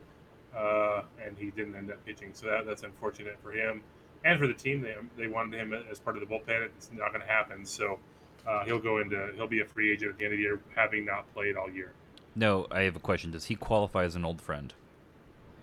[0.58, 2.32] uh, and he didn't end up pitching.
[2.34, 3.82] So that, that's unfortunate for him
[4.24, 4.82] and for the team.
[4.82, 6.66] They they wanted him as part of the bullpen.
[6.66, 7.66] It's not going to happen.
[7.66, 8.00] So
[8.48, 10.60] uh, he'll go into he'll be a free agent at the end of the year,
[10.76, 11.94] having not played all year.
[12.36, 13.32] No, I have a question.
[13.32, 14.74] Does he qualify as an old friend?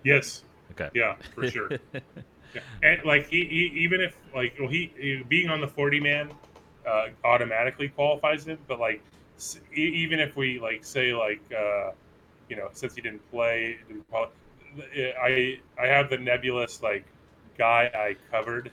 [0.03, 0.43] Yes.
[0.71, 0.89] Okay.
[0.95, 1.69] Yeah, for sure.
[2.53, 2.61] Yeah.
[2.83, 6.31] And like he, he, even if like well he, he being on the 40 man
[6.87, 9.01] uh, automatically qualifies him, but like
[9.73, 11.91] even if we like say like uh,
[12.49, 14.05] you know since he didn't play, didn't
[15.21, 17.05] I I have the nebulous like
[17.57, 18.71] guy I covered,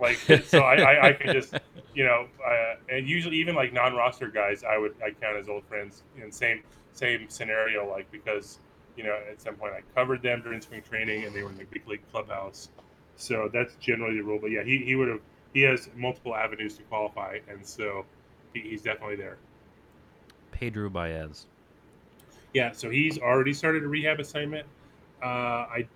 [0.00, 1.54] like so I, I, I can just
[1.94, 5.48] you know uh, and usually even like non roster guys I would I count as
[5.48, 6.62] old friends in same
[6.92, 8.58] same scenario like because
[8.96, 11.58] you know at some point I covered them during spring training and they were in
[11.58, 12.68] the big league clubhouse
[13.16, 14.38] so that's generally the rule.
[14.40, 15.20] But yeah, he, he would have
[15.52, 18.04] he has multiple avenues to qualify, and so
[18.52, 19.38] he, he's definitely there.
[20.52, 21.46] Pedro Baez.
[22.54, 24.66] Yeah, so he's already started a rehab assignment.
[25.22, 25.88] Uh, I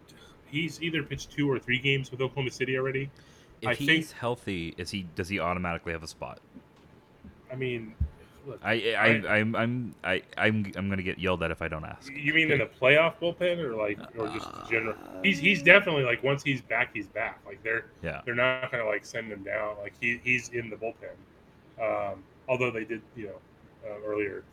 [0.46, 3.10] he's either pitched two or three games with Oklahoma City already.
[3.62, 6.40] If I he's think, healthy, is he does he automatically have a spot?
[7.52, 7.94] I mean,
[8.50, 11.68] look, I, I, I- I'm, I'm, I, I'm, I'm gonna get yelled at if I
[11.68, 12.12] don't ask.
[12.12, 14.94] you mean in the playoff bullpen or like, or just general?
[15.22, 17.40] He's he's definitely like once he's back, he's back.
[17.46, 18.20] Like they're Yeah.
[18.24, 19.76] they're not gonna like send him down.
[19.82, 21.16] Like he he's in the bullpen.
[21.82, 23.40] Um, although they did, you know,
[23.90, 24.44] uh, earlier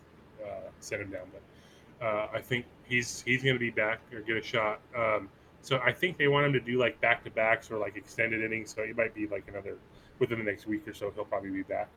[0.45, 4.37] uh, send him down, but uh, I think he's he's gonna be back or get
[4.37, 4.79] a shot.
[4.95, 5.29] Um,
[5.61, 8.41] so I think they want him to do like back to backs or like extended
[8.43, 8.73] innings.
[8.73, 9.77] So it might be like another
[10.19, 11.11] within the next week or so.
[11.15, 11.89] He'll probably be back.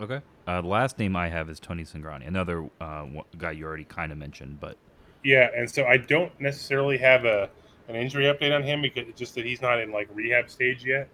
[0.00, 0.22] Okay.
[0.46, 4.10] Uh, the last name I have is Tony Cingrani, another uh, guy you already kind
[4.10, 4.76] of mentioned, but
[5.22, 7.50] Yeah, and so I don't necessarily have a
[7.88, 10.84] an injury update on him because it's just that he's not in like rehab stage
[10.84, 11.08] yet.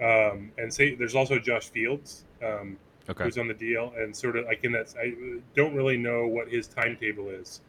[0.00, 2.76] Um, and say there's also Josh Fields, um,
[3.08, 3.24] okay.
[3.24, 5.14] who's on the DL, and sort of like in that I
[5.54, 7.60] don't really know what his timetable is.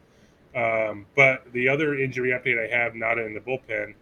[0.54, 3.94] Um, but the other injury update I have, not in the bullpen,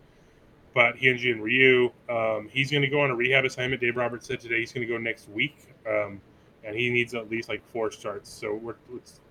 [0.74, 3.80] but Hyunjin and Ryu, um, he's going to go on a rehab assignment.
[3.80, 5.56] Dave Roberts said today he's going to go next week,
[5.88, 6.20] um,
[6.66, 8.30] and he needs at least like four starts.
[8.30, 8.74] So we're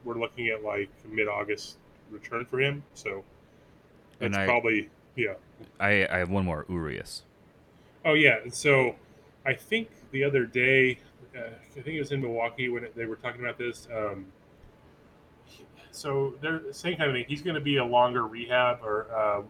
[0.03, 1.77] we're looking at like mid August
[2.09, 2.83] return for him.
[2.93, 3.23] So
[4.19, 5.33] it's I- probably yeah.
[5.79, 7.23] I, I have one more, Urias.
[8.03, 8.95] Oh yeah, and so
[9.45, 10.99] I think the other day,
[11.35, 11.41] uh,
[11.77, 13.87] I think it was in Milwaukee when it, they were talking about this.
[13.95, 14.27] Um,
[15.91, 17.25] so they're saying kind of thing.
[17.27, 19.41] He's going to be a longer rehab, or uh,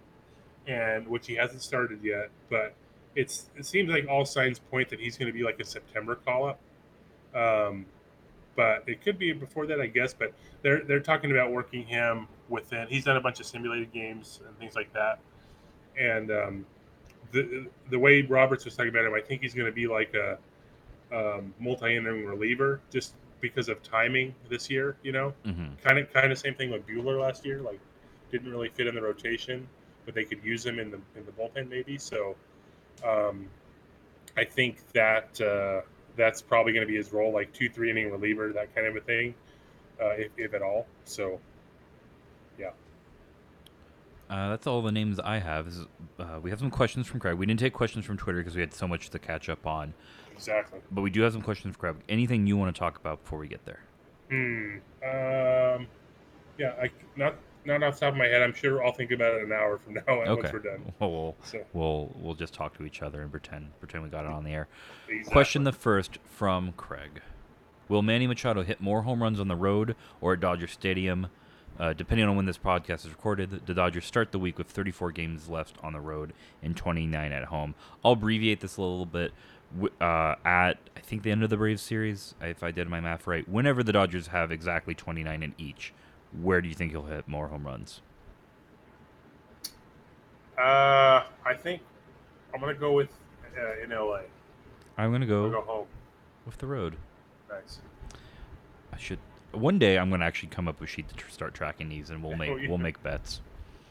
[0.68, 2.74] and which he hasn't started yet, but
[3.16, 6.16] it's it seems like all signs point that he's going to be like a September
[6.16, 6.60] call up.
[7.36, 7.86] Um,
[8.56, 10.14] but it could be before that, I guess.
[10.14, 12.88] But they're they're talking about working him within.
[12.88, 15.20] He's done a bunch of simulated games and things like that,
[16.00, 16.66] and um,
[17.32, 20.14] the the way Roberts was talking about him, I think he's going to be like
[20.14, 20.38] a
[21.14, 24.96] um, multi-inning reliever just because of timing this year.
[25.04, 25.34] You know,
[25.84, 27.62] kind of kind of same thing with Buehler last year.
[27.62, 27.80] Like,
[28.32, 29.68] didn't really fit in the rotation,
[30.06, 31.98] but they could use him in the in the bullpen maybe.
[31.98, 32.36] So,
[33.04, 33.48] um,
[34.38, 35.82] I think that uh,
[36.16, 38.96] that's probably going to be his role, like two three inning reliever, that kind of
[38.96, 39.34] a thing,
[40.02, 40.88] uh, if, if at all.
[41.06, 41.40] So,
[42.60, 42.72] yeah.
[44.30, 45.68] Uh, that's all the names I have.
[45.68, 45.82] Is,
[46.20, 47.36] uh, we have some questions from Craig.
[47.36, 49.94] We didn't take questions from Twitter because we had so much to catch up on.
[50.34, 50.80] exactly.
[50.92, 52.04] But we do have some questions from Craig.
[52.10, 53.80] Anything you want to talk about before we get there?
[54.30, 54.78] Hmm.
[55.04, 55.88] Um.
[56.58, 56.74] Yeah.
[56.82, 58.42] I not not off the top of my head.
[58.42, 60.42] I'm sure I'll think about it an hour from now Okay.
[60.42, 60.94] once we're done.
[61.00, 64.26] Well, we'll, So we'll we'll just talk to each other and pretend pretend we got
[64.26, 64.68] it on the air.
[65.10, 65.32] exactly.
[65.32, 67.22] Question the first from Craig:
[67.90, 71.28] Will Manny Machado hit more home runs on the road or at Dodger Stadium?
[71.78, 75.12] Uh, depending on when this podcast is recorded, the Dodgers start the week with 34
[75.12, 76.32] games left on the road
[76.64, 77.76] and 29 at home.
[78.02, 79.34] I'll abbreviate this a little bit.
[80.00, 83.28] Uh, at I think the end of the Braves series, if I did my math
[83.28, 85.92] right, whenever the Dodgers have exactly 29 in each,
[86.42, 88.02] where do you think he'll hit more home runs?
[90.58, 91.82] Uh, I think
[92.54, 93.10] I'm gonna go with
[93.58, 94.22] uh, in LA.
[94.98, 95.88] I'm gonna go go home.
[96.46, 96.96] with the road.
[97.50, 97.80] Nice.
[98.94, 99.20] I should
[99.52, 99.98] one day.
[99.98, 102.50] I'm gonna actually come up with sheet to tr- start tracking these, and we'll make
[102.52, 102.70] Oh, yeah.
[102.70, 103.42] we'll make bets.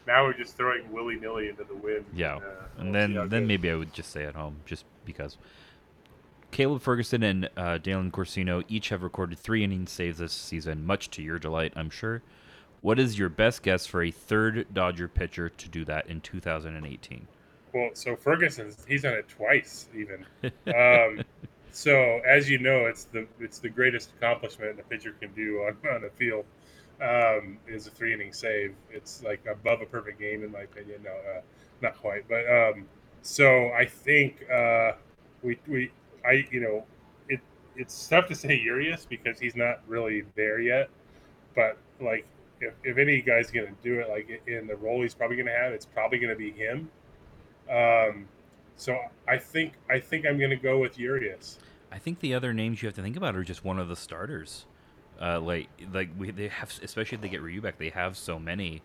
[0.06, 2.04] Now we're just throwing willy nilly into the wind.
[2.14, 2.40] Yeah, Uh,
[2.78, 5.36] and then then maybe I would just stay at home just because.
[6.54, 11.10] Caleb Ferguson and uh, Daniel Corcino each have recorded three inning saves this season, much
[11.10, 12.22] to your delight, I'm sure.
[12.80, 17.26] What is your best guess for a third Dodger pitcher to do that in 2018?
[17.72, 20.24] Well, so Ferguson's he's done it twice even.
[20.72, 21.24] Um,
[21.72, 25.76] so as you know, it's the it's the greatest accomplishment a pitcher can do on,
[25.92, 26.44] on a field
[27.02, 28.76] um, is a three inning save.
[28.92, 31.02] It's like above a perfect game in my opinion.
[31.02, 31.40] No, uh,
[31.82, 32.86] not quite, but um,
[33.22, 34.92] so I think uh,
[35.42, 35.90] we we
[36.26, 36.84] I you know
[37.28, 37.40] it
[37.76, 40.88] it's tough to say Urias because he's not really there yet,
[41.54, 42.26] but like.
[42.60, 45.48] If, if any guy's going to do it, like in the role he's probably going
[45.48, 46.88] to have, it's probably going to be him.
[47.68, 48.26] Um,
[48.76, 48.96] so
[49.28, 51.58] I think I think I'm going to go with Urias.
[51.92, 53.96] I think the other names you have to think about are just one of the
[53.96, 54.66] starters.
[55.20, 58.38] Uh, like like we they have, especially if they get Ryu back, they have so
[58.38, 58.82] many.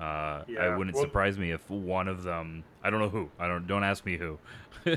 [0.00, 2.64] Uh, Yeah, I wouldn't well- surprise me if one of them.
[2.82, 3.28] I don't know who.
[3.38, 3.66] I don't.
[3.66, 4.38] Don't ask me who.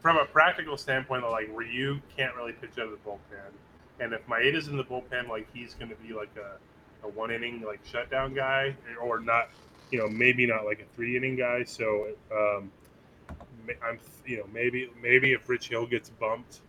[0.00, 3.50] From a practical standpoint, like Ryu can't really pitch out of the bullpen,
[3.98, 7.32] and if Maeda's in the bullpen, like he's going to be like a, a one
[7.32, 9.48] inning like shutdown guy, or not,
[9.90, 11.64] you know, maybe not like a three inning guy.
[11.64, 12.70] So um,
[13.82, 16.60] I'm you know maybe maybe if Rich Hill gets bumped,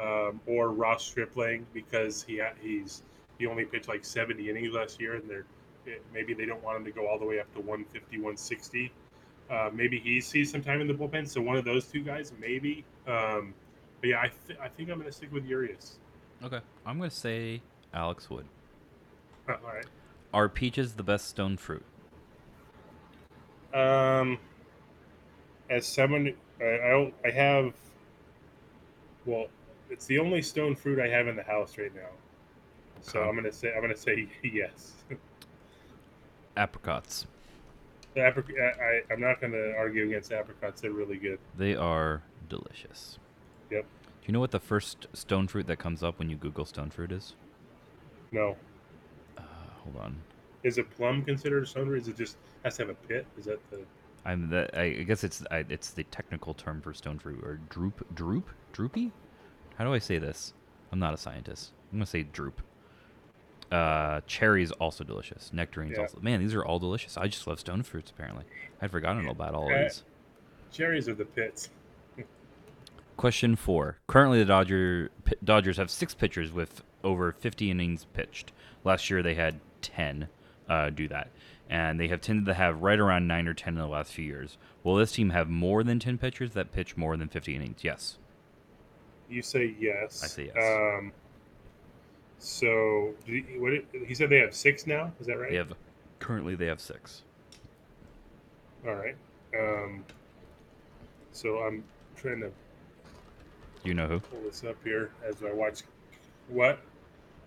[0.00, 3.02] um, or Ross Stripling because he he's
[3.38, 5.46] he only pitched like 70 innings last year, and they're
[5.86, 8.92] it, maybe they don't want him to go all the way up to 150, 160.
[9.50, 11.28] Uh, maybe he sees some time in the bullpen.
[11.28, 12.84] So one of those two guys, maybe.
[13.06, 13.54] Um,
[14.00, 15.98] but yeah, I, th- I think I'm going to stick with Urias.
[16.44, 17.62] okay, I'm gonna say
[17.92, 18.46] Alex Wood.
[19.48, 19.86] all right.
[20.32, 21.84] Are peaches the best stone fruit?
[23.74, 24.38] Um,
[25.70, 27.74] as someone, I, I, I have,
[29.24, 29.46] well,
[29.90, 32.08] it's the only stone fruit I have in the house right now.
[33.00, 33.28] So Okay.
[33.28, 34.92] I'm gonna say I'm gonna say yes.
[36.56, 37.26] Apricots.
[38.14, 40.80] The apric- I, I, I'm not gonna argue against apricots.
[40.82, 41.38] They're really good.
[41.56, 43.18] They are delicious.
[43.70, 43.84] Yep.
[43.84, 46.90] Do you know what the first stone fruit that comes up when you Google stone
[46.90, 47.34] fruit is?
[48.30, 48.56] No,
[49.38, 49.42] Uh,
[49.82, 50.16] hold on.
[50.62, 52.02] is a plum considered a stone fruit?
[52.02, 53.26] Is it just has to have a pit?
[53.38, 53.80] Is that the
[54.24, 54.68] I'm the.
[54.78, 58.48] I I guess it's I, it's the technical term for stone fruit or droop droop
[58.72, 59.10] droopy.
[59.76, 60.52] How do I say this?
[60.92, 61.72] I'm not a scientist.
[61.90, 62.60] I'm gonna say droop.
[63.72, 65.50] Uh, cherries also delicious.
[65.52, 66.02] Nectarines Yeah.
[66.02, 66.18] also.
[66.20, 67.16] Man, these are all delicious.
[67.16, 68.10] I just love stone fruits.
[68.10, 68.44] Apparently,
[68.80, 70.04] I'd forgotten about all of Uh, these.
[70.70, 71.70] cherries are the pits?
[73.16, 73.98] Question four.
[74.08, 75.10] Currently, the Dodger
[75.44, 78.52] Dodgers have six pitchers with over 50 innings pitched.
[78.84, 80.28] Last year, they had 10
[80.68, 81.28] uh, do that,
[81.68, 84.24] and they have tended to have right around nine or 10 in the last few
[84.24, 84.56] years.
[84.82, 87.84] Will this team have more than 10 pitchers that pitch more than 50 innings?
[87.84, 88.18] Yes.
[89.28, 90.22] You say yes.
[90.24, 90.56] I say yes.
[90.56, 91.12] Um,
[92.42, 95.12] so did he, what did, he said they have six now.
[95.20, 95.50] Is that right?
[95.50, 95.72] They have
[96.18, 97.22] currently they have six.
[98.86, 99.16] All right.
[99.58, 100.04] Um,
[101.30, 101.84] so I'm
[102.16, 102.50] trying to
[103.84, 104.20] You know who?
[104.20, 105.82] pull this up here as I watch.
[106.48, 106.80] What?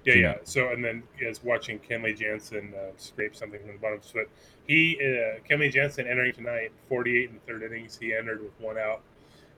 [0.06, 0.22] Yeah, yeah.
[0.32, 4.04] know- So and then as watching Kenley Jansen uh, scrape something from the bottom of
[4.04, 4.30] his foot.
[4.68, 7.98] He uh, Kenley Jansen entering tonight, 48 in the third innings.
[8.00, 9.02] He entered with one out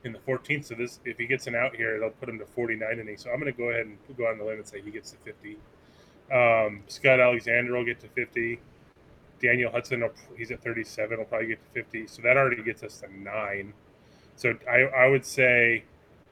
[0.07, 0.65] in the 14th.
[0.65, 3.23] So this, if he gets an out here, they'll put him to 49 innings.
[3.23, 5.11] So I'm going to go ahead and go on the limb and say he gets
[5.11, 5.57] to 50.
[6.31, 8.59] Um, Scott Alexander will get to 50.
[9.41, 11.17] Daniel Hudson, will, he's at 37.
[11.17, 12.07] Will probably get to 50.
[12.07, 13.73] So that already gets us to nine.
[14.35, 15.83] So I, I would say,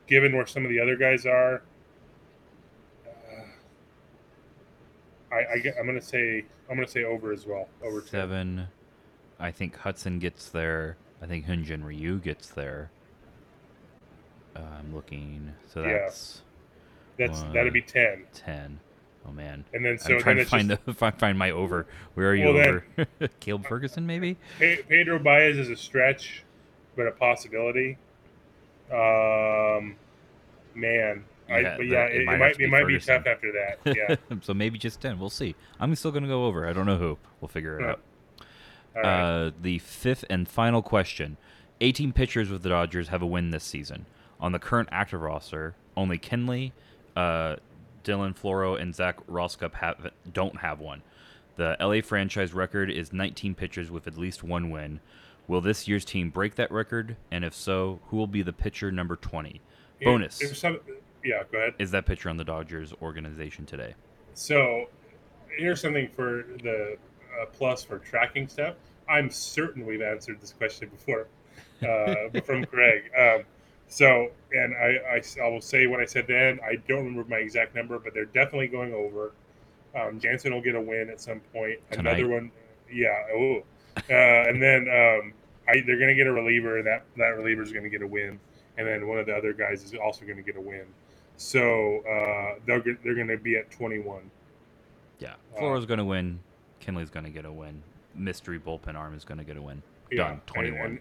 [0.07, 1.61] given where some of the other guys are,
[3.05, 3.45] uh,
[5.32, 7.67] I, I I'm gonna say I'm gonna say over as well.
[7.84, 8.09] Over 10.
[8.09, 8.67] Seven.
[9.39, 10.97] I think Hudson gets there.
[11.21, 12.91] I think Hyunjin Ryu gets there.
[14.56, 15.53] Uh, I'm looking.
[15.74, 15.99] So Yeah.
[16.06, 16.41] that's
[17.18, 17.53] That's One.
[17.53, 18.26] that'd be ten.
[18.34, 18.80] ten.
[19.28, 19.66] Oh man.
[19.74, 21.88] And then so I'm trying then to find just, the find, my over.
[22.14, 22.82] Where are you Well, then-
[23.20, 23.30] over?
[23.39, 24.38] Caleb Ferguson, maybe.
[24.60, 26.43] Pedro Baez is a stretch,
[26.95, 27.97] but a possibility.
[28.91, 29.95] Um,
[30.76, 32.88] man, I, Yeah, but yeah, it it, might it have might to it be might
[32.88, 33.95] be tough after that.
[34.30, 34.38] Yeah.
[34.41, 35.20] so maybe just ten.
[35.20, 35.56] We'll see.
[35.80, 36.68] I'm still gonna go over.
[36.68, 37.18] I don't know who.
[37.41, 37.99] We'll figure it out.
[38.95, 39.06] Right.
[39.06, 41.38] Uh, the fifth and final question:
[41.82, 44.06] 18 pitchers with the Dodgers have a win this season.
[44.40, 46.72] On the current active roster, only Kenley,
[47.16, 47.56] uh,
[48.04, 51.02] Dylan Floro, and Zac Rosscup have don't have one.
[51.56, 55.00] The LA franchise record is 19 pitchers with at least one win.
[55.48, 57.16] Will this year's team break that record?
[57.32, 59.62] And if so, who will be the pitcher number 20?
[60.00, 60.60] Here- Bonus.
[60.60, 60.80] some-
[61.24, 61.76] yeah, go ahead.
[61.80, 63.96] Is that pitcher on the Dodgers organization today?
[64.34, 64.90] So
[65.58, 66.98] here's something for the
[67.42, 68.76] uh, plus for tracking stuff.
[69.10, 71.28] I'm certain we've answered this question before
[71.82, 73.04] uh, from Greg.
[73.18, 73.44] Um,
[73.88, 76.60] so, and I, I, I will say what I said then.
[76.64, 79.32] I don't remember my exact number, but they're definitely going over.
[79.96, 81.80] Um, Jansen will get a win at some point.
[81.92, 82.52] Another one,
[82.92, 83.24] yeah.
[83.34, 83.64] Oh,
[84.10, 85.34] uh, and then um,
[85.68, 88.02] I, they're going to get a reliever, and that that reliever is going to get
[88.02, 88.40] a win.
[88.78, 90.86] And then one of the other guys is also going to get a win.
[91.38, 94.30] So uh, they'll get, they're going to be at 21.
[95.20, 95.34] Yeah.
[95.56, 96.40] Uh, Floro's going to win.
[96.82, 97.82] Kenley's going to get a win.
[98.14, 99.82] Mystery bullpen arm is going to get a win.
[100.12, 100.42] Yeah, Done.
[100.46, 100.86] 21.
[100.86, 101.00] And,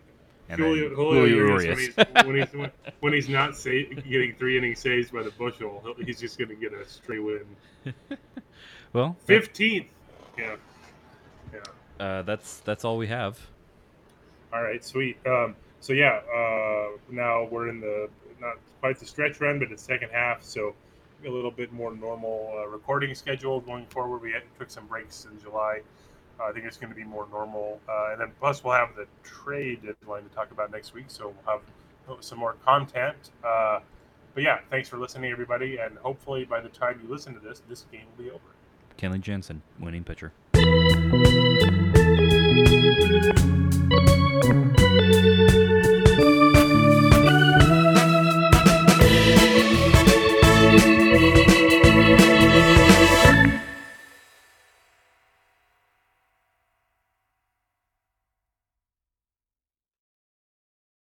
[0.49, 2.27] And Julio, then Julio Julio Urias, Urias.
[2.27, 5.83] when, he's, when, he's, when, he's not sa- getting three inning saves by the bushel,
[6.05, 7.45] he's just going to get a straight win.
[8.95, 9.89] Well, Fifteenth.
[10.39, 10.55] Yeah.
[11.53, 11.61] Yeah.
[12.05, 13.39] uh, that's that's all we have.
[14.53, 14.85] All right.
[14.85, 15.19] Sweet.
[15.27, 16.21] Um, so yeah.
[16.33, 18.09] Uh, now we're in the
[18.41, 20.45] not quite the stretch run, but the second half.
[20.45, 20.75] So
[21.27, 24.23] a little bit more normal uh, recording schedule going forward.
[24.23, 25.81] We had, took some breaks in July.
[26.43, 29.07] I think it's going to be more normal, uh, and then plus we'll have the
[29.23, 31.07] trade deadline to talk about next week.
[31.09, 31.59] So we'll
[32.09, 33.31] have some more content.
[33.45, 33.81] Uh,
[34.35, 37.63] but yeah, thanks for listening, everybody, and hopefully by the time you listen to this,
[37.69, 38.41] this game will be over.
[38.99, 40.33] Kenley Jansen, winning pitcher.